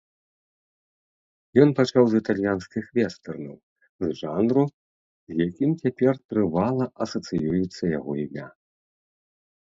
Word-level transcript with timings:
Ён 1.63 1.69
пачаў 1.79 2.03
з 2.13 2.21
італьянскіх 2.21 2.83
вестэрнаў, 2.99 3.51
з 4.05 4.09
жанру, 4.21 4.63
з 5.33 5.47
якім 5.49 5.71
цяпер 5.83 6.15
трывала 6.33 6.85
асацыюецца 7.07 7.83
яго 7.99 8.13
імя. 8.25 8.47